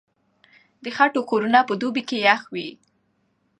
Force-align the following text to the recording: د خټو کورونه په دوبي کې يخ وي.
د 0.83 0.85
خټو 0.95 1.21
کورونه 1.29 1.59
په 1.67 1.73
دوبي 1.81 2.03
کې 2.09 2.17
يخ 2.27 2.41
وي. 2.53 2.67